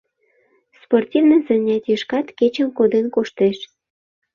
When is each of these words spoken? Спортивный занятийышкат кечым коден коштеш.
Спортивный 0.83 1.41
занятийышкат 1.47 2.27
кечым 2.37 2.67
коден 2.77 3.05
коштеш. 3.15 3.57